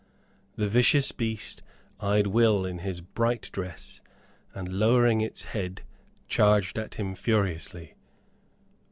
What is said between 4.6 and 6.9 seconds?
lowering its head, charged